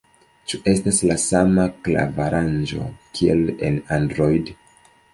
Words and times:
Ĉu 0.51 0.59
estas 0.71 1.01
la 1.09 1.17
sama 1.25 1.67
klav-aranĝo 1.89 2.91
kiel 3.21 3.49
en 3.71 3.81
Android? 4.01 4.55